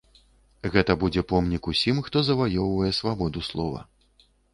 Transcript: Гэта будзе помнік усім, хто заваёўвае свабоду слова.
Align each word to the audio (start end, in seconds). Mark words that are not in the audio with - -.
Гэта 0.75 0.93
будзе 1.01 1.21
помнік 1.31 1.69
усім, 1.71 1.99
хто 2.07 2.23
заваёўвае 2.29 2.89
свабоду 3.01 3.45
слова. 3.49 3.85